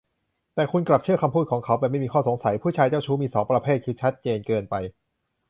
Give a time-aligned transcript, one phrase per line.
[0.55, 4.75] แต่คุณกลับเชื่อคำพูดของเขาแบบไม่มีข้อสงสัย ผู้ชายเจ้าชู้มี สอง ประเภท คือ ชัดเจนเกินไป